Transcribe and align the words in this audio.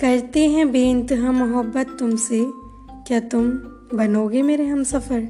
करते 0.00 0.48
हैं 0.48 0.72
बेइंतहा 0.72 1.32
मोहब्बत 1.32 1.96
तुमसे। 1.98 2.46
क्या 3.06 3.20
तुम 3.20 3.50
बनोगे 3.94 4.42
मेरे 4.42 4.66
हम 4.66 4.82
सफ़र? 4.82 5.28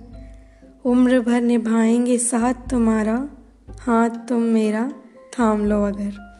उम्र 0.85 1.21
भर 1.21 1.41
निभाएँगे 1.41 2.19
साथ 2.19 2.55
तुम्हारा, 2.71 3.29
हाथ 3.81 4.11
तुम 4.11 4.43
मेरा, 4.43 4.93
थाम 5.39 5.67
लो 5.67 5.83
अगर। 5.83 6.39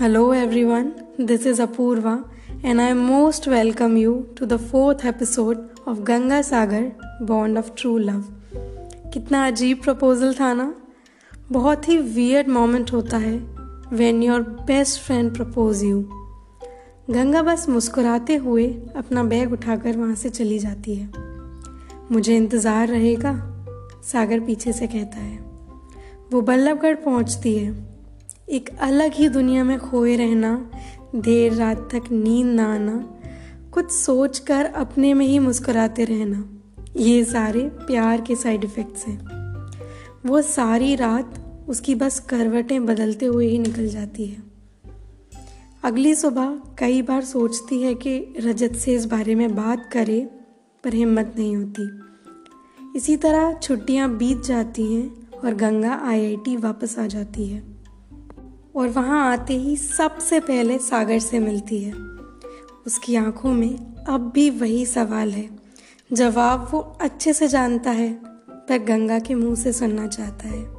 Hello 0.00 0.34
everyone 0.34 0.92
this 1.20 1.46
is 1.46 1.62
Apoorva 1.62 2.24
and 2.64 2.80
I 2.80 2.92
most 2.92 3.48
welcome 3.48 3.96
you 3.96 4.26
to 4.38 4.46
the 4.46 4.56
fourth 4.56 5.04
episode 5.04 5.68
of 5.88 5.98
Ganga 5.98 6.42
Sagar 6.42 6.92
bond 7.22 7.58
of 7.58 7.70
true 7.78 7.98
love 7.98 8.24
कितना 9.14 9.46
अजीब 9.46 9.80
प्रपोजल 9.84 10.34
था 10.34 10.54
ना? 10.54 10.74
बहुत 11.52 11.88
ही 11.88 11.98
वियर्ड 11.98 12.48
मोमेंट 12.48 12.92
होता 12.92 13.16
है 13.16 13.56
when 13.92 14.22
your 14.22 14.40
best 14.40 15.00
friend 15.00 15.36
propose 15.36 15.82
you 15.82 16.15
Ganga 17.10 17.42
बस 17.42 17.68
मुस्कुराते 17.68 18.34
हुए 18.36 18.66
अपना 18.96 19.22
बैग 19.24 19.52
उठाकर 19.52 19.96
वहाँ 19.96 20.14
से 20.14 20.28
चली 20.28 20.58
जाती 20.58 20.94
है। 20.94 21.10
मुझे 22.12 22.36
इंतज़ार 22.36 22.88
रहेगा, 22.88 23.32
सागर 24.04 24.40
पीछे 24.40 24.72
से 24.72 24.86
कहता 24.86 25.18
है। 25.18 25.38
वो 26.32 26.40
बल्लभगढ़ 26.40 26.94
पहुँचती 26.94 27.54
है। 27.54 27.74
एक 28.48 28.70
अलग 28.78 29.12
ही 29.12 29.28
दुनिया 29.28 29.64
में 29.64 29.78
खोए 29.78 30.16
रहना, 30.16 30.70
देर 31.14 31.52
रात 31.52 31.88
तक 31.94 32.10
नींद 32.12 32.46
ना 32.46 32.72
आना, 32.74 32.96
कुछ 33.72 33.90
सोच 33.90 34.38
कर 34.38 34.64
अपने 34.64 35.14
में 35.14 35.26
ही 35.26 35.38
मुस्कुराते 35.38 36.04
रहना, 36.04 36.44
ये 36.96 37.24
सारे 37.24 37.62
प्यार 37.62 38.20
के 38.20 38.36
साइड 38.36 38.64
इफ़ेक्ट्स 38.64 39.06
हैं। 39.06 39.18
वो 40.26 40.42
सारी 40.42 40.94
रात 40.96 41.34
उसकी 41.68 41.94
बस 41.94 42.18
करवटें 42.20 42.86
बदलते 42.86 43.26
हुए 43.26 43.46
ही 43.46 43.58
निकल 43.58 43.88
जाती 43.88 44.26
है। 44.26 44.45
अगली 45.86 46.14
सुबह 46.14 46.62
कई 46.78 47.02
बार 47.02 47.24
सोचती 47.24 47.82
है 47.82 47.94
कि 47.94 48.34
रजत 48.40 48.72
से 48.72 48.94
इस 48.94 49.04
बारे 49.06 49.34
में 49.34 49.54
बात 49.54 49.90
करे, 49.92 50.30
पर 50.84 50.94
हिम्मत 50.94 51.34
नहीं 51.38 51.56
होती। 51.56 52.00
इसी 52.98 53.16
तरह 53.16 53.52
छुट्टियाँ 53.52 54.16
बीत 54.16 54.42
जाती 54.42 54.94
हैं 54.94 55.30
और 55.44 55.54
गंगा 55.54 55.94
आईआईटी 55.94 56.56
वापस 56.56 56.98
आ 56.98 57.06
जाती 57.06 57.46
है। 57.46 57.62
और 58.76 58.88
वहाँ 58.88 59.32
आते 59.32 59.54
ही 59.54 59.76
सबसे 59.76 60.40
पहले 60.40 60.78
सागर 60.78 61.18
से 61.18 61.38
मिलती 61.38 61.82
है। 61.82 61.92
उसकी 62.86 63.16
आँखों 63.16 63.52
में 63.52 64.04
अब 64.08 64.32
भी 64.34 64.50
वही 64.50 64.86
सवाल 64.86 65.30
है। 65.30 65.50
जवाब 66.12 66.68
वो 66.72 66.80
अच्छे 67.00 67.32
से 67.32 67.48
जानता 67.48 67.90
है, 67.90 68.12
पर 68.50 68.78
गंगा 68.78 69.18
के 69.18 69.34
मुँह 69.34 69.54
से 69.54 69.72
सुनना 69.72 70.06
चाहता 70.06 70.48
है। 70.48 70.76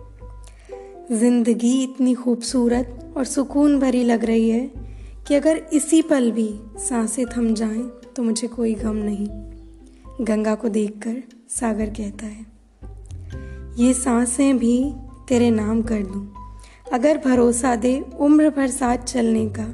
ज़िंदगी 1.12 1.84
इतनी 1.84 2.14
खूबसूरत 2.14 3.14
और 3.18 3.26
सुकून 3.26 3.80
भरी 3.80 4.04
लग 4.04 4.26
रही 4.26 4.50
है 4.50 4.87
कि 5.28 5.36
अगर 5.36 5.58
इसी 5.74 6.02
पल 6.02 6.32
भी 6.32 6.50
साँसें 6.80 7.26
थम 7.26 7.54
जाएँ 7.54 7.84
तो 8.16 8.24
मुझे 8.24 8.48
कोई 8.48 8.74
गम 8.74 8.96
नहीं। 8.96 9.28
गंगा 10.26 10.54
को 10.56 10.70
देखकर 10.70 11.22
सागर 11.50 11.90
कहता 11.90 12.26
है, 12.26 12.46
ये 13.78 13.94
साँसें 13.94 14.58
भी 14.58 14.94
तेरे 15.28 15.50
नाम 15.52 15.82
कर 15.82 16.04
दूँ। 16.04 16.34
अगर 16.94 17.18
भरोसा 17.18 17.76
दे 17.76 18.00
उम्र 18.20 18.50
भर 18.50 18.68
साथ 18.68 18.98
चलने 18.98 19.46
का, 19.50 19.66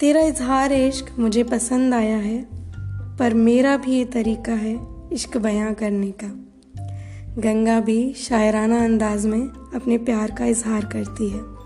तेरा 0.00 0.20
इजहार 0.20 0.72
इश्क 0.72 1.06
मुझे 1.18 1.42
पसंद 1.44 1.94
आया 1.94 2.16
है, 2.16 2.38
पर 3.18 3.34
मेरा 3.34 3.76
भी 3.76 3.92
ये 3.92 4.04
तरीका 4.04 4.52
है 4.52 4.78
इश्क 5.12 5.36
बयां 5.36 5.72
करने 5.74 6.10
का। 6.10 6.28
गंगा 7.38 7.80
भी 7.80 8.12
शायराना 8.14 8.84
अंदाज 8.84 9.26
में 9.26 9.40
अपने 9.74 9.98
प्यार 9.98 10.30
का 10.30 10.44
इजहार 10.44 10.84
करती 10.84 11.28
है। 11.30 11.59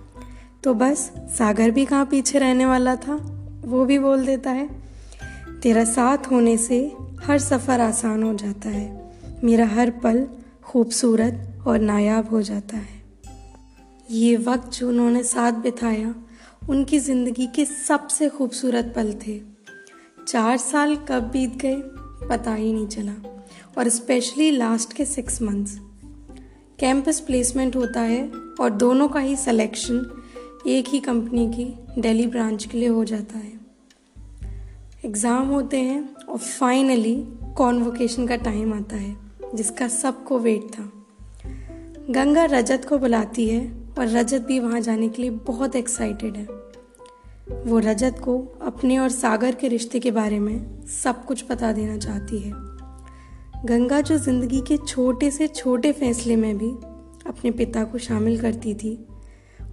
तो 0.64 0.74
बस, 0.74 1.12
सागर 1.38 1.70
भी 1.70 1.84
कहाँ 1.84 2.06
पीछे 2.06 2.38
रहने 2.38 2.66
वाला 2.66 2.96
था, 2.96 3.14
वो 3.64 3.84
भी 3.84 3.98
बोल 3.98 4.26
देता 4.26 4.50
है, 4.50 4.68
तेरा 5.62 5.84
साथ 5.84 6.18
होने 6.30 6.58
से 6.58 6.96
हर 7.24 7.38
सफ़र 7.38 7.80
आसान 7.80 8.22
हो 8.22 8.34
जाता 8.34 8.68
है, 8.68 9.12
मेरा 9.44 9.66
हर 9.66 9.90
पल 9.90 10.28
खूबसूरत 10.64 11.64
और 11.66 11.78
नायाब 11.78 12.30
हो 12.30 12.42
जाता 12.42 12.76
है। 12.76 13.02
ये 14.10 14.36
वक्त 14.36 14.72
जो 14.72 14.88
उन्होंने 14.88 15.22
साथ 15.22 15.52
बिताया, 15.52 16.14
उनकी 16.68 16.98
ज़िंदगी 16.98 17.46
के 17.46 17.64
सबसे 17.64 18.28
खूबसूरत 18.28 18.92
पल 18.96 19.12
थे। 19.26 19.40
चार 20.28 20.56
साल 20.56 20.96
कब 20.96 21.30
बीत 21.32 21.56
गए, 21.56 21.76
पता 22.28 22.54
ही 22.54 22.72
नहीं 22.72 22.86
चला, 22.86 23.14
और 23.78 23.88
स्पेशली 23.88 24.50
लास्ट 24.50 24.92
के 24.92 25.04
सिक्स 25.04 25.42
मंथ्स। 25.42 25.78
कैंपस 26.78 27.20
प्लेसमेंट 27.20 27.76
होता 27.76 28.00
है 28.00 28.32
और 28.60 28.70
दोनों 28.70 29.08
का 29.08 29.20
ही 29.20 29.36
सिलेक्शन 29.36 30.20
एक 30.66 30.88
ही 30.88 30.98
कंपनी 31.00 31.46
की 31.48 31.64
दिल्ली 32.00 32.26
ब्रांच 32.26 32.64
के 32.64 32.78
लिए 32.78 32.88
हो 32.88 33.04
जाता 33.04 33.38
है। 33.38 33.52
एग्ज़ाम 35.04 35.48
होते 35.48 35.80
हैं 35.80 36.14
और 36.16 36.38
फाइनली 36.38 37.14
कॉन्वोकेशन 37.56 38.26
का 38.26 38.36
टाइम 38.36 38.72
आता 38.74 38.96
है, 38.96 39.16
जिसका 39.54 39.88
सबको 39.88 40.38
वेट 40.38 40.62
था। 40.62 40.90
गंगा 42.10 42.44
रजत 42.44 42.84
को 42.84 42.98
बुलाती 42.98 43.48
है 43.48 43.60
और 43.98 44.08
रजत 44.08 44.42
भी 44.42 44.58
वहाँ 44.58 44.80
जाने 44.80 45.08
के 45.08 45.22
लिए 45.22 45.30
बहुत 45.30 45.76
एक्साइटेड 45.76 46.36
है। 46.36 46.46
वो 47.64 47.78
रजत 47.78 48.18
को 48.18 48.38
अपने 48.62 48.98
और 48.98 49.08
सागर 49.08 49.54
के 49.54 49.68
रिश्ते 49.68 50.00
के 50.00 50.10
बारे 50.10 50.38
में 50.38 50.84
सब 50.86 51.24
कुछ 51.24 51.44
बता 51.50 51.72
देना 51.72 51.96
चाहती 51.96 52.38
है। 52.38 52.52
गंगा 53.66 54.00
जो 54.00 54.18
ज़िंदगी 54.18 54.60
के 54.60 54.76
छोटे 54.76 55.30
से 55.30 55.48
छोटे 55.48 55.92
फैसले 55.92 56.36
में 56.36 56.56
भी 56.58 56.70
अपने 57.26 57.50
पिता 57.50 57.84
को 57.84 57.98
शामिल 57.98 58.40
करती 58.40 58.74
थी 58.74 59.06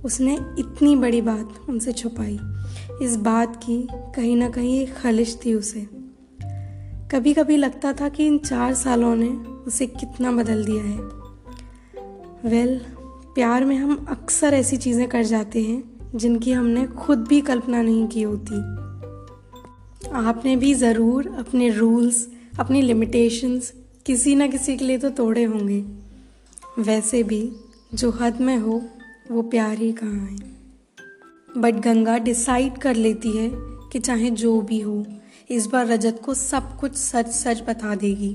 उसने 0.05 0.33
इतनी 0.59 0.95
बड़ी 0.95 1.21
बात 1.21 1.65
उनसे 1.69 1.91
छुपाई। 1.91 2.39
इस 3.01 3.15
बात 3.15 3.55
की 3.55 3.87
कहीं 3.93 4.35
ना 4.35 4.49
कहीं 4.49 4.81
एक 4.81 4.93
खलिश 4.93 5.39
थी 5.45 5.53
उसे। 5.53 5.87
कभी 7.11 7.33
कभी 7.33 7.57
लगता 7.57 7.93
था 7.93 8.09
कि 8.09 8.27
इन 8.27 8.37
चार 8.37 8.73
सालों 8.73 9.15
ने 9.15 9.29
उसे 9.67 9.85
कितना 9.85 10.31
बदल 10.31 10.65
दिया 10.65 10.83
है। 10.83 10.99
वेल 12.45 12.79
well, 12.79 12.89
प्यार 13.35 13.65
में 13.65 13.75
हम 13.77 14.05
अक्सर 14.09 14.53
ऐसी 14.53 14.77
चीज़ें 14.77 15.07
कर 15.07 15.23
जाते 15.23 15.61
हैं 15.61 15.83
जिनकी 16.15 16.51
हमने 16.51 16.85
खुद 16.87 17.19
भी 17.19 17.41
कल्पना 17.41 17.81
नहीं 17.81 18.07
की 18.07 18.21
होती। 18.21 18.55
आपने 20.11 20.55
भी 20.55 20.73
ज़रूर 20.73 21.27
अपने 21.27 21.69
रूल्स 21.69 22.27
अपनी 22.59 22.81
लिमिटेशंस 22.81 23.73
किसी 24.05 24.35
न 24.35 24.51
किसी 24.51 24.77
के 24.77 24.85
लिए 24.85 24.97
तो 24.97 25.09
तोड़े 25.09 25.43
होंगे। 25.43 25.85
वैसे 26.79 27.23
भी 27.23 27.51
जो 27.93 28.11
हद 28.11 28.41
में 28.41 28.57
हो 28.57 28.81
वो 29.31 29.41
प्यार 29.41 29.77
ही 29.77 29.91
कहाँ 29.91 30.27
है? 30.27 30.37
बट 31.57 31.75
गंगा 31.75 32.17
डिसाइड 32.17 32.77
कर 32.77 32.95
लेती 32.95 33.31
है 33.37 33.51
कि 33.91 33.99
चाहे 33.99 34.29
जो 34.29 34.61
भी 34.61 34.79
हो, 34.79 35.05
इस 35.49 35.65
बार 35.65 35.87
रजत 35.87 36.21
को 36.25 36.33
सब 36.33 36.79
कुछ 36.79 36.95
सच 36.95 37.27
सच 37.27 37.63
बता 37.67 37.95
देगी। 37.95 38.33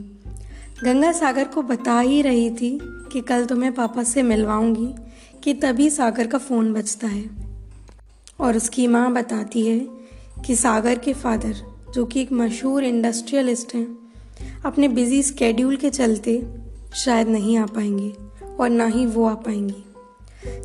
गंगा 0.84 1.12
सागर 1.12 1.45
को 1.45 1.62
बता 1.62 2.01
ही 2.01 2.23
रही 2.23 2.51
थी 2.51 2.79
कि 2.83 3.21
कल 3.21 3.47
तुम्हें 3.47 3.75
पापा 3.75 4.03
से 4.03 4.23
मिलवाऊँगी, 4.23 4.95
कि 5.45 5.55
तभी 5.55 5.91
सागर 5.91 6.27
का 6.27 6.39
फ़ोन 6.39 6.73
बजता 6.73 7.07
है। 7.07 7.31
और 8.41 8.57
उसकी 8.57 8.87
माँ 8.87 9.13
बताती 9.13 9.67
है 9.67 9.78
कि 10.47 10.57
सागर 10.57 10.99
के 10.99 11.13
फादर, 11.13 11.55
जो 11.95 12.05
कि 12.05 12.21
एक 12.21 12.33
मशहूर 12.33 12.84
इंडस्ट्रियलिस्ट 12.84 13.75
हैं, 13.75 14.13
अपने 14.65 14.89
बिज़ी 14.89 15.23
स्केड्यूल 15.23 15.77
के 15.77 15.91
चलते 15.91 16.47
शायद 16.95 17.28
नहीं 17.28 17.59
आ 17.59 17.67
पाएँगे, 17.67 18.13
और 18.61 18.71
ना 18.71 18.87
ही 18.87 19.07
वो 19.07 19.25
आ 19.25 19.34
पाएँगी। 19.34 19.83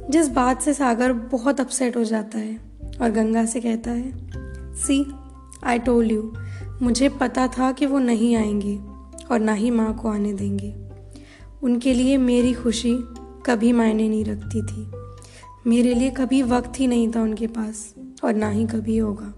जिस 0.09 0.28
बात 0.28 0.62
से 0.62 0.73
सागर 0.73 1.13
बहुत 1.13 1.59
अपसेट 1.59 1.97
हो 1.97 2.03
जाता 2.03 2.38
है 2.38 2.59
और 3.01 3.12
गंगा 3.12 3.45
से 3.45 3.62
कहता 3.62 3.91
है 3.91 4.31
सी 4.75 5.12
आई 5.63 5.79
टोल 5.79 6.12
यू 6.12 6.34
मुझे 6.81 7.09
पता 7.09 7.47
था 7.47 7.72
कि 7.72 7.85
वो 7.85 8.00
नहीं 8.00 8.35
आएँगे 8.35 8.79
और 9.31 9.39
ना 9.39 9.53
ही 9.53 9.72
माँ 9.72 9.97
को 9.97 10.09
आने 10.09 10.34
देंगे। 10.34 10.75
उनके 11.63 11.94
लिए 11.94 12.17
मेरी 12.17 12.53
खुशी 12.53 12.97
कभी 13.45 13.73
मायने 13.73 14.09
नहीं 14.09 14.25
रखती 14.25 14.62
थी। 14.62 14.92
मेरे 15.68 15.94
लिए 15.94 16.09
कभी 16.09 16.42
वक्त 16.42 16.80
ही 16.80 16.88
नहीं 16.88 17.12
था 17.12 17.21
उनके 17.21 17.47
पास 17.47 17.95
और 18.24 18.33
ना 18.33 18.50
ही 18.50 18.65
कभी 18.65 18.97
होगा। 18.97 19.33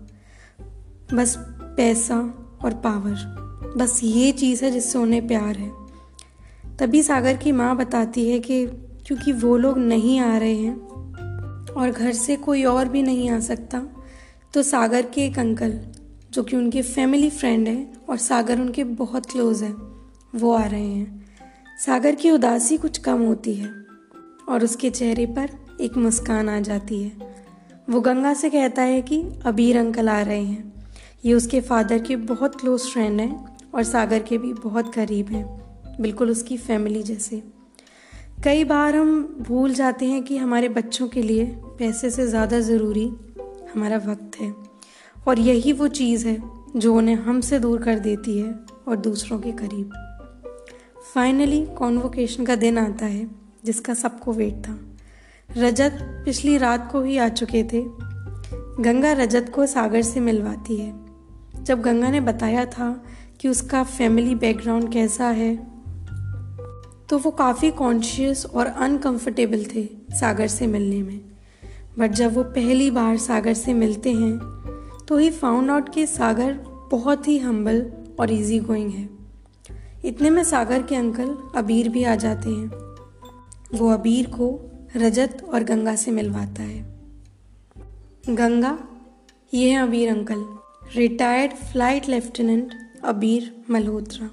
बस 1.13 1.37
पैसा 1.61 2.19
और 2.63 2.73
पावर 2.73 3.43
बस 3.77 3.99
ये 4.03 4.31
चीज़ 4.31 4.65
है 4.65 4.71
जिससे 4.71 4.99
उन्हें 4.99 5.27
प्यार 5.27 5.55
है। 5.57 5.71
तभी 6.79 7.03
सागर 7.03 7.37
की 7.37 7.51
माँ 7.51 7.77
बताती 7.77 8.29
है 8.29 8.39
कि 8.39 8.67
क्योंकि 9.07 9.31
वो 9.31 9.57
लोग 9.57 9.77
नहीं 9.77 10.19
आ 10.19 10.37
रहे 10.37 10.55
हैं 10.55 10.75
और 11.73 11.91
घर 11.91 12.11
से 12.11 12.35
कोई 12.35 12.63
और 12.63 12.89
भी 12.89 13.01
नहीं 13.01 13.29
आ 13.29 13.39
सकता। 13.39 13.81
तो 14.53 14.63
सागर 14.63 15.05
के 15.05 15.25
एक 15.25 15.39
अंकल, 15.39 15.79
जो 16.31 16.43
कि 16.43 16.55
उनके 16.55 16.81
फैमिली 16.81 17.29
फ्रेंड 17.29 17.67
है, 17.67 17.93
और 18.09 18.17
सागर 18.17 18.59
उनके 18.61 18.83
बहुत 18.83 19.31
क्लोज 19.31 19.63
है, 19.63 19.71
वो 20.35 20.53
आ 20.53 20.65
रहे 20.65 20.85
हैं। 20.85 21.25
सागर 21.85 22.15
की 22.15 22.31
उदासी 22.31 22.77
कुछ 22.77 22.97
कम 22.97 23.21
होती 23.21 23.53
है 23.53 23.69
और 24.49 24.63
उसके 24.63 24.89
चेहरे 24.89 25.25
पर 25.25 25.49
एक 25.81 25.97
मुस्कान 25.97 26.49
आ 26.49 26.59
जाती 26.59 27.03
है। 27.03 27.11
वो 27.89 28.01
गंगा 28.01 28.33
से 28.33 28.49
कहता 28.49 28.81
है 28.81 29.01
कि 29.01 29.23
अबीर 29.45 29.77
अंकल 29.77 30.09
आ 30.09 30.21
रहे 30.21 30.43
हैं। 30.43 30.73
ये 31.25 31.33
उसके 31.33 31.61
फादर 31.61 31.99
के 31.99 32.15
बहुत 32.15 32.59
क्लोज 32.61 32.81
फ्रेंड 32.81 33.19
हैं 33.19 33.57
और 33.75 33.83
सागर 33.83 34.19
के 34.19 34.37
भी 34.37 34.53
बहुत 34.53 34.93
करीब 34.93 35.29
हैं, 35.29 35.45
बिल्कुल 36.01 36.31
उसकी 36.31 36.57
फैमिली 36.57 37.03
जैसे। 37.03 37.52
कई 38.43 38.63
बार 38.63 38.95
हम 38.95 39.37
भूल 39.41 39.73
जाते 39.73 40.05
हैं 40.05 40.23
कि 40.23 40.37
हमारे 40.37 40.69
बच्चों 40.69 41.07
के 41.07 41.21
लिए 41.21 41.45
पैसे 41.79 42.09
से 42.09 42.27
ज़्यादा 42.27 42.59
ज़रूरी 42.59 43.05
हमारा 43.73 43.97
वक्त 43.97 44.31
है। 44.41 44.53
और 45.27 45.39
यही 45.39 45.73
वो 45.73 45.87
चीज़ 45.87 46.27
है 46.27 46.43
जो 46.75 46.95
उन्हें 46.95 47.15
हमसे 47.15 47.59
दूर 47.59 47.81
कर 47.81 47.99
देती 47.99 48.37
है 48.39 48.59
और 48.87 48.95
दूसरों 48.95 49.39
के 49.39 49.51
करीब। 49.51 49.93
फाइनली 51.13 51.65
कॉन्वोकेशन 51.65 52.45
का 52.45 52.55
दिन 52.55 52.77
आता 52.77 53.05
है, 53.05 53.29
जिसका 53.65 53.93
सबको 53.93 54.33
वेट 54.33 54.53
था। 54.53 54.79
रजत 55.57 55.97
पिछली 56.25 56.57
रात 56.57 56.91
को 56.91 57.01
ही 57.01 57.17
आ 57.17 57.29
चुके 57.29 57.63
थे। 57.63 57.83
गंगा 58.83 59.13
रजत 59.13 59.51
को 59.55 59.65
सागर 59.65 60.01
से 60.01 60.19
मिलवाती 60.19 60.77
है। 60.77 60.93
जब 61.63 61.81
गंगा 61.81 62.09
ने 62.09 62.19
बताया 62.19 62.65
था 62.65 63.03
कि 63.41 63.47
उसका 63.47 63.83
फैमिली 63.83 64.35
बैकग्राउंड 64.35 64.91
कैसा 64.91 65.27
है 65.27 65.72
तो 67.09 67.17
वो 67.17 67.31
काफ़ी 67.31 67.71
कॉन्शियस 67.71 68.45
और 68.45 68.65
अनकंफर्टेबल 68.65 69.65
थे 69.75 69.83
सागर 70.11 70.47
से 70.47 70.67
मिलने 70.67 71.01
में। 71.01 71.19
बट 71.99 72.11
जब 72.11 72.33
वो 72.35 72.43
पहली 72.43 72.89
बार 72.91 73.17
सागर 73.17 73.53
से 73.53 73.73
मिलते 73.73 74.13
हैं 74.13 74.37
तो 75.07 75.17
ही 75.17 75.29
फाउंड 75.31 75.71
आउट 75.71 75.93
कि 75.93 76.05
सागर 76.07 76.53
बहुत 76.91 77.27
ही 77.27 77.37
हम्बल 77.37 77.85
और 78.19 78.31
इजी 78.31 78.59
गोइंग 78.59 78.91
है। 78.91 79.09
इतने 80.05 80.29
में 80.29 80.43
सागर 80.43 80.83
के 80.83 80.95
अंकल 80.95 81.37
अबीर 81.55 81.89
भी 81.89 82.03
आ 82.03 82.15
जाते 82.15 82.49
हैं। 82.49 83.77
वो 83.77 83.89
अबीर 83.89 84.25
को 84.29 84.49
रजत 84.95 85.43
और 85.53 85.63
गंगा 85.63 85.95
से 85.95 86.11
मिलवाता 86.11 86.63
है। 86.63 86.81
गंगा, 88.29 88.77
ये 89.53 89.69
है 89.69 89.81
Abir 89.83 90.09
uncle 90.09 90.45
retired 90.95 91.53
flight 91.63 92.09
lieutenant 92.09 92.73
Abir 93.03 93.51
Malhotra. 93.69 94.29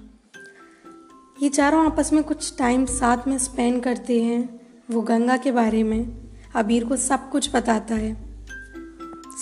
ये 1.42 1.48
चारों 1.48 1.86
आपस 1.86 2.12
में 2.12 2.24
कुछ 2.24 2.58
टाइम 2.58 2.84
साथ 2.84 3.28
में 3.28 3.38
स्पेंड 3.38 3.82
करते 3.82 4.22
हैं, 4.22 4.60
वो 4.90 5.00
गंगा 5.00 5.36
के 5.36 5.52
बारे 5.52 5.82
में। 5.82 6.16
अबीर 6.54 6.84
को 6.84 6.96
सब 6.96 7.30
कुछ 7.30 7.56
बताता 7.56 7.94
है। 7.94 8.16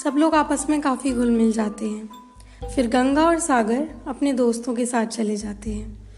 सब 0.04 0.14
लोग 0.16 0.34
आपस 0.34 0.66
में 0.70 0.80
काफ़ी 0.80 1.12
घुल 1.12 1.30
मिल 1.30 1.52
जाते 1.52 1.88
हैं। 1.88 2.10
फिर 2.74 2.88
गंगा 2.88 3.26
और 3.26 3.38
सागर 3.38 3.90
अपने 4.06 4.32
दोस्तों 4.32 4.74
के 4.74 4.86
साथ 4.86 5.06
चले 5.06 5.36
जाते 5.36 5.70
हैं। 5.70 6.10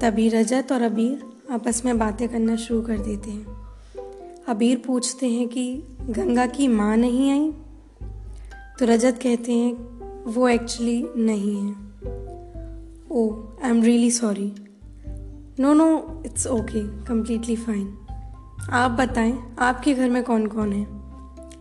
तभी 0.00 0.28
रजत 0.28 0.72
और 0.72 0.82
अबीर 0.82 1.24
आपस 1.50 1.82
में 1.84 1.98
बातें 1.98 2.28
करना 2.28 2.56
शुरू 2.56 2.82
कर 2.82 2.98
देते 2.98 3.30
हैं। 3.30 3.46
अबीर 4.48 4.82
पूछते 4.86 5.26
हैं 5.26 5.48
कि 5.48 5.82
गंगा 6.02 6.46
की 6.46 6.68
माँ 6.68 6.96
नहीं 6.96 7.30
आई? 7.30 7.52
तो 8.78 8.86
रजत 8.86 9.20
कहते 9.22 9.52
हैं, 9.52 9.72
वो 10.24 10.48
एक्चुअली 10.48 11.08
नहीं 11.16 11.56
है। 11.56 11.74
ओ 13.10 13.34
I 13.64 13.70
am 13.70 13.82
really 13.82 14.10
sorry 14.10 14.52
no 15.60 15.72
no 15.72 16.22
it's 16.26 16.46
okay 16.46 16.80
completely 17.04 17.56
fine 17.56 17.98
आप 18.70 18.90
बताएँ, 18.90 19.38
आपके 19.58 19.94
घर 19.94 20.10
में 20.10 20.22
कौन 20.22 20.46
कौन 20.46 20.72
है? 20.72 20.84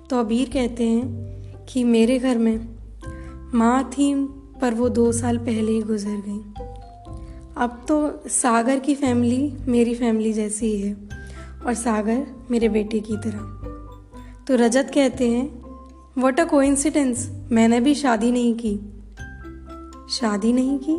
तो 0.10 0.20
अबीर 0.20 0.50
कहते 0.50 0.88
हैं 0.88 1.66
कि 1.66 1.84
मेरे 1.84 2.20
घर 2.20 2.38
में 2.38 2.68
माँ 3.54 3.84
थी, 3.84 4.14
पर 4.62 4.74
वो 4.74 4.90
दो 4.90 5.12
साल 5.12 5.38
पहले 5.38 5.72
ही 5.72 5.82
गुजर 5.82 6.22
गई। 6.28 6.64
अब 7.58 7.86
तो 7.88 7.98
सागर 8.28 8.80
की 8.80 8.96
फैमिली 8.96 9.58
मेरी 9.68 9.96
फैमिली 9.96 10.34
जैसी 10.34 10.66
ही 10.66 10.82
है 10.82 10.96
और 11.66 11.74
सागर 11.74 12.26
मेरे 12.52 12.70
बेटे 12.70 13.00
की 13.00 13.18
तरह। 13.18 14.44
तो 14.48 14.56
रजत 14.56 14.92
कहते 14.94 15.30
हैं 15.30 15.48
वॉट 16.18 16.40
अ 16.40 16.46
कोइंसिडेंस 16.46 17.30
मैंने 17.52 17.80
भी 17.80 17.96
शादी 17.96 18.32
नहीं 18.32 18.54
की। 18.56 18.76
शादी 20.12 20.54
नहीं 20.54 20.80
की, 20.80 20.98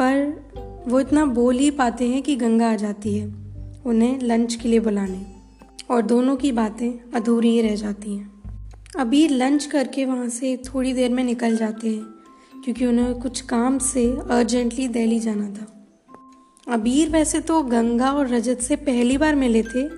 पर 0.00 0.51
वो 0.88 1.00
इतना 1.00 1.26
बोल 1.26 1.58
ही 1.58 1.70
पाते 1.70 2.08
हैं 2.08 2.22
कि 2.22 2.36
गंगा 2.36 2.72
आ 2.72 2.76
जाती 2.76 3.18
है, 3.18 3.34
उन्हें 3.86 4.20
लंच 4.22 4.54
के 4.54 4.68
लिए 4.68 4.80
बुलाने। 4.80 5.26
और 5.90 6.02
दोनों 6.02 6.36
की 6.36 6.52
बातें 6.52 7.12
अधूरी 7.14 7.50
ही 7.50 7.62
रह 7.62 7.76
जाती 7.76 8.16
हैं। 8.16 8.42
अभी 8.98 9.28
लंच 9.28 9.66
करके 9.66 10.04
वहाँ 10.04 10.28
से 10.28 10.56
थोड़ी 10.56 10.92
देर 10.92 11.10
में 11.10 11.24
निकल 11.24 11.56
जाते 11.56 11.88
हैं, 11.88 12.04
क्योंकि 12.64 12.86
उन्हें 12.86 13.14
कुछ 13.14 13.40
काम 13.40 13.78
से 13.78 14.16
अर्जेंटली 14.30 14.88
दिल्ली 14.88 15.20
जाना 15.20 15.50
था। 15.50 15.78
अबीर 16.72 17.10
वैसे 17.10 17.40
तो 17.40 17.62
गंगा 17.62 18.12
और 18.12 18.28
रजत 18.28 18.58
से 18.58 18.76
पहली 18.76 19.18
बार 19.18 19.34
मिले 19.34 19.62
थे, 19.62 19.88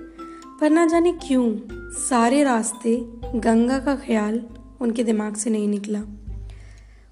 पर 0.61 0.69
ना 0.69 0.85
जाने 0.85 1.11
क्यों 1.11 1.59
सारे 1.91 2.43
रास्ते 2.43 2.97
गंगा 3.35 3.79
का 3.79 3.95
ख्याल 3.95 4.45
उनके 4.81 5.03
दिमाग 5.03 5.35
से 5.35 5.49
नहीं 5.49 5.67
निकला। 5.67 6.01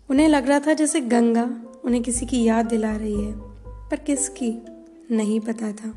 उन्हें 0.09 0.27
लग 0.27 0.47
रहा 0.47 0.59
था 0.59 0.73
जैसे 0.73 1.01
गंगा 1.01 1.63
उन्हें 1.85 2.03
किसी 2.03 2.25
की 2.25 2.43
याद 2.43 2.65
दिला 2.65 2.95
रही 2.95 3.21
है। 3.21 3.42
पर 3.93 3.99
किसकी? 3.99 4.65
नहीं 5.11 5.39
पता 5.39 5.71
था। 5.71 5.93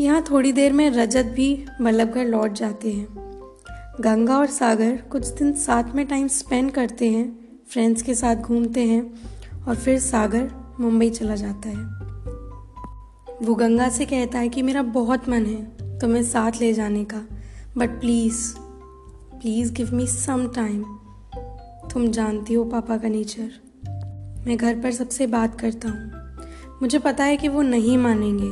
यहाँ 0.00 0.24
थोड़ी 0.30 0.52
देर 0.52 0.72
में 0.72 0.90
रजत 0.90 1.24
भी 1.24 1.64
बल्लभगढ़ 1.82 2.26
लौट 2.26 2.52
जाते 2.52 2.92
हैं। 2.92 3.06
गंगा 4.00 4.38
और 4.38 4.46
सागर 4.46 4.96
कुछ 4.96 5.26
दिन 5.26 5.52
साथ 5.52 5.84
में 5.94 6.06
टाइम 6.06 6.28
स्पेंड 6.28 6.70
करते 6.70 7.10
हैं 7.10 7.38
फ्रेंड्स 7.68 8.02
के 8.02 8.14
साथ 8.14 8.36
घूमते 8.36 8.84
हैं 8.84 9.14
और 9.68 9.76
फिर 9.76 9.98
सागर 9.98 10.50
मुंबई 10.80 11.10
चला 11.10 11.34
जाता 11.34 11.68
है। 11.68 11.84
वो 13.42 13.54
गंगा 13.54 13.88
से 13.88 14.06
कहता 14.06 14.38
है 14.38 14.48
कि 14.48 14.62
मेरा 14.62 14.82
बहुत 14.82 15.28
मन 15.28 15.46
है 15.46 15.98
तुम्हें 15.98 16.22
साथ 16.22 16.52
ले 16.60 16.72
जाने 16.72 17.04
का। 17.04 17.26
But 17.78 18.00
please 18.00 18.54
please 19.40 19.72
give 19.72 19.94
me 19.94 20.06
some 20.06 20.48
time 20.48 20.82
तुम 21.92 22.08
जानती 22.08 22.54
हो 22.54 22.64
पापा 22.64 22.96
का 22.96 23.08
नेचर 23.08 23.50
मैं 24.46 24.56
घर 24.56 24.74
पर 24.74 24.92
सबसे 24.92 25.26
बात 25.26 25.60
करता 25.60 25.88
हूँ। 25.88 26.19
मुझे 26.82 26.98
पता 26.98 27.24
है 27.24 27.36
कि 27.36 27.48
वो 27.48 27.62
नहीं 27.62 27.98
मानेंगे, 27.98 28.50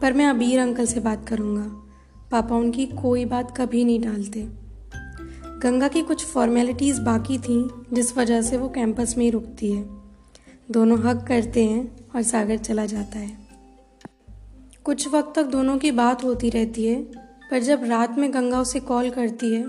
पर 0.00 0.12
मैं 0.12 0.26
अबीर 0.26 0.60
अंकल 0.60 0.86
से 0.86 1.00
बात 1.00 1.28
करूँगा। 1.28 1.62
पापा 2.30 2.56
उनकी 2.56 2.86
कोई 2.86 3.24
बात 3.24 3.56
कभी 3.56 3.84
नहीं 3.84 4.00
डालते। 4.00 4.48
गंगा 5.62 5.88
की 5.88 6.02
कुछ 6.02 6.24
फॉर्मेलिटीज़ 6.24 7.00
बाकी 7.00 7.38
थी, 7.38 7.70
जिस 7.92 8.16
वजह 8.16 8.42
से 8.42 8.56
वो 8.56 8.68
कैंपस 8.68 9.14
में 9.18 9.24
ही 9.24 9.30
रुकती 9.30 9.72
है। 9.72 9.88
दोनों 10.70 10.98
हक 10.98 11.24
करते 11.28 11.64
हैं 11.64 11.96
और 12.16 12.22
सागर 12.22 12.56
चला 12.56 12.86
जाता 12.86 13.18
है। 13.18 13.38
कुछ 14.84 15.08
वक्त 15.08 15.32
तक 15.36 15.44
दोनों 15.44 15.78
की 15.78 15.90
बात 15.90 16.24
होती 16.24 16.50
रहती 16.50 16.86
है, 16.86 17.02
पर 17.50 17.58
जब 17.58 17.84
रात 17.84 18.18
में 18.18 18.34
गंगा 18.34 18.60
उसे 18.60 18.80
कॉल 18.80 19.10
करती 19.10 19.54
है 19.54 19.64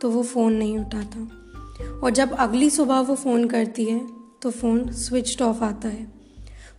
तो 0.00 0.10
वो 0.10 0.22
फ़ोन 0.22 0.52
नहीं 0.52 0.78
उठाता। 0.78 1.28
और 2.02 2.10
जब 2.10 2.32
अगली 2.32 2.70
सुबह 2.70 3.00
वो 3.00 3.14
फ़ोन 3.14 3.48
करती 3.48 3.84
है 3.84 4.06
तो 4.42 4.50
फ़ोन 4.50 4.92
स्विच 4.92 5.42
ऑफ़ 5.42 5.64
आता 5.64 5.88
है। 5.88 6.23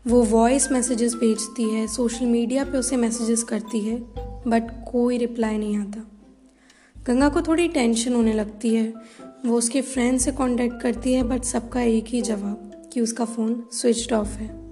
वो 0.08 0.24
वॉइस 0.24 0.72
मैसेजेस 0.72 1.14
भेजती 1.14 1.64
है 1.64 1.88
सोशल 1.88 2.26
मीडिया 2.26 2.64
पे 2.64 2.78
उसे 2.78 2.98
मैसेजेस 2.98 3.44
करती 3.44 3.80
है 3.80 3.98
बट 4.48 4.92
कोई 4.92 5.18
रिप्लाई 5.18 5.58
नहीं 5.58 5.78
आता। 5.78 6.12
गंगा 7.08 7.30
को 7.30 7.42
थोड़ी 7.42 7.68
टेंशन 7.68 8.14
होने 8.14 8.34
लगती 8.34 8.76
है। 8.76 8.94
वो 9.46 9.58
उसके 9.58 9.82
फ्रेंड 9.82 10.20
से 10.20 10.32
कांटेक्ट 10.32 10.82
करती 10.82 11.14
है 11.14 11.24
बट 11.24 11.44
सबका 11.44 11.82
एक 11.82 12.06
ही 12.08 12.22
जवाब, 12.22 12.90
कि 12.94 13.02
उसका 13.02 13.26
फ़ोन 13.26 13.64
स्विच 13.72 14.14
ऑफ़ 14.14 14.28
है। 14.28 14.72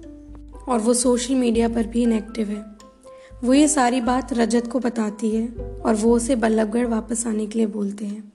और 0.68 0.78
वो 0.78 0.94
सोशल 0.94 1.34
मीडिया 1.34 1.68
पर 1.68 1.86
भी 1.86 2.02
इनएक्टिव 2.02 2.48
है। 2.48 2.64
वो 3.44 3.54
ये 3.54 3.68
सारी 3.68 4.00
बात 4.00 4.32
रजत 4.32 4.66
को 4.66 4.78
बताती 4.78 5.30
है, 5.30 5.48
और 5.86 5.94
वो 5.94 6.16
उसे 6.16 6.36
बल्लभगढ़ 6.36 6.86
वापस 6.86 7.26
आने 7.26 7.46
के 7.46 7.58
लिए 7.58 7.66
बोलते 7.66 8.06
हैं। 8.06 8.32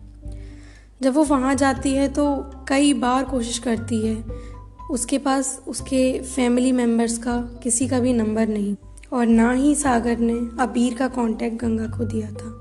जब 1.02 1.14
वो 1.14 1.24
वहाँ 1.24 1.56
जाती 1.56 1.92
है 1.92 2.14
तो 2.14 2.36
कई 2.68 2.94
बार 2.94 3.24
कोशिश 3.24 3.60
करती 3.60 4.08
है 4.08 4.49
उसके 4.90 5.18
पास 5.18 5.62
उसके 5.68 6.20
फैमिली 6.20 6.72
मेंबर्स 6.72 7.18
का 7.18 7.60
किसी 7.64 7.88
का 7.88 8.00
भी 8.00 8.14
नंबर 8.14 8.48
नहीं 8.48 8.76
और 9.14 9.26
ना 9.26 9.52
ही 9.52 9.76
सागर 9.76 10.18
ने 10.18 10.64
अबीर 10.64 10.94
का 10.94 11.08
कांटेक्ट 11.08 11.58
गंगा 11.58 11.88
को 11.88 12.04
दिया 12.04 12.32
था। 12.32 12.60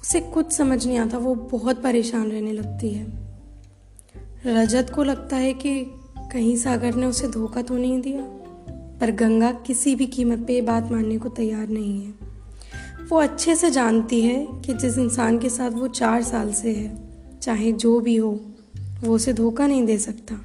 उसे 0.00 0.20
कुछ 0.20 0.52
समझ 0.52 0.86
नहीं 0.86 0.98
आता, 0.98 1.18
वो 1.18 1.34
बहुत 1.34 1.82
परेशान 1.82 2.30
रहने 2.30 2.52
लगती 2.52 2.90
है। 2.90 3.06
रजत 4.46 4.90
को 4.90 5.02
लगता 5.02 5.36
है 5.36 5.54
कि 5.54 5.84
कहीं 6.32 6.56
सागर 6.56 6.94
ने 6.94 7.06
उसे 7.06 7.28
धोखा 7.28 7.62
तो 7.62 7.76
नहीं 7.76 8.00
दिया, 8.00 8.20
पर 9.00 9.10
गंगा 9.10 9.52
किसी 9.52 9.94
भी 9.94 10.06
कीमत 10.06 10.38
पे 10.38 10.60
बात 10.60 10.92
मानने 10.92 11.18
को 11.18 11.28
तैयार 11.28 11.68
नहीं 11.68 12.04
है। 12.04 12.14
वो 13.10 13.18
अच्छे 13.18 13.56
से 13.56 13.70
जानती 13.70 14.20
है 14.20 14.46
कि 14.66 14.74
जिस 14.74 14.98
इंसान 14.98 15.38
के 15.38 15.48
साथ 15.48 15.70
वो 15.70 15.88
चार 15.88 16.22
साल 16.22 16.52
से 16.52 16.74
है, 16.74 16.96
चाहे 17.42 17.72
जो 17.72 18.00
भी 18.00 18.16
हो, 18.16 18.40
वो 19.04 19.14
उसे 19.14 19.32
धोखा 19.32 19.66
नहीं 19.66 19.86
दे 19.86 19.98
सकता। 19.98 20.44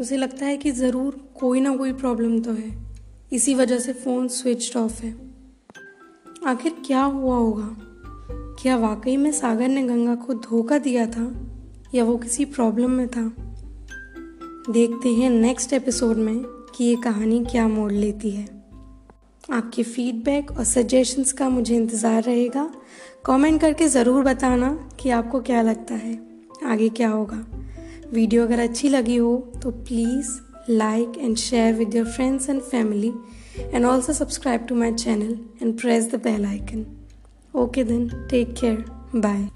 उसे 0.00 0.16
लगता 0.16 0.46
है 0.46 0.56
कि 0.56 0.70
ज़रूर 0.70 1.30
कोई 1.40 1.60
ना 1.60 1.76
कोई 1.76 1.92
प्रॉब्लम 1.92 2.40
तो 2.40 2.52
है। 2.52 2.72
इसी 3.32 3.54
वजह 3.54 3.78
से 3.78 3.92
फ़ोन 3.92 4.28
स्विच 4.28 4.76
ऑफ़ 4.76 5.02
है। 5.02 5.14
आखिर 6.46 6.74
क्या 6.86 7.02
हुआ 7.02 7.36
होगा? 7.36 7.76
क्या 8.62 8.76
वाकई 8.76 9.16
में 9.16 9.32
सागर 9.32 9.68
ने 9.68 9.82
गंगा 9.82 10.14
को 10.14 10.34
धोखा 10.34 10.78
दिया 10.78 11.06
था 11.06 11.32
या 11.94 12.04
वो 12.04 12.16
किसी 12.16 12.44
प्रॉब्लम 12.44 12.90
में 12.90 13.08
था? 13.08 13.32
देखते 14.72 15.08
हैं 15.08 15.30
नेक्स्ट 15.30 15.72
एपिसोड 15.72 16.16
में 16.16 16.42
कि 16.44 16.84
ये 16.84 16.96
कहानी 16.96 17.44
क्या 17.44 17.68
मोड़ 17.68 17.92
लेती 17.92 18.30
है। 18.30 18.48
आपके 19.52 19.82
फीडबैक 19.82 20.50
और 20.50 20.64
सजेशंस 20.64 21.32
का 21.32 21.48
मुझे 21.48 21.76
इंतज़ार 21.76 22.22
रहेगा। 22.22 22.70
कमेंट 23.24 23.60
करके 23.60 23.88
ज़रूर 23.88 24.24
बताना 24.24 24.88
कि 25.00 25.10
आपको 25.10 25.40
क्या 25.40 25.62
लगता 25.62 25.94
है। 25.94 26.20
आगे 26.64 26.88
क्या 26.88 27.08
होगा? 27.08 27.59
वीडियो 28.12 28.44
अगर 28.46 28.58
अच्छी 28.60 28.88
लगी 28.88 29.16
हो 29.16 29.36
तो 29.62 29.70
please 29.70 30.30
like 30.70 31.18
and 31.18 31.36
share 31.36 31.74
with 31.74 31.94
your 31.96 32.06
friends 32.06 32.48
and 32.50 32.60
family 32.62 33.12
and 33.74 33.84
also 33.84 34.12
subscribe 34.12 34.66
to 34.68 34.74
my 34.74 34.92
channel 34.94 35.38
and 35.62 35.78
press 35.80 36.10
the 36.12 36.20
bell 36.24 36.44
icon 36.46 36.84
okay 37.54 37.84
then 37.84 38.08
take 38.30 38.54
care 38.60 38.84
bye 39.16 39.48